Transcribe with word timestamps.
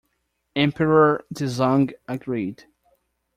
Emperor 0.55 1.23
Dezong 1.31 1.93
agreed. 2.09 2.63